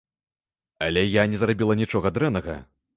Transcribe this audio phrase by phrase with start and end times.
[0.87, 2.63] Але я не зрабіла нічога дрэннага!